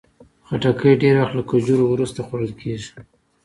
[0.47, 2.91] خټکی ډېر وخت له کجورو وروسته خوړل کېږي.